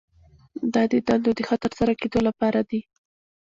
[0.73, 2.79] دا د دندو د ښه ترسره کیدو لپاره دي.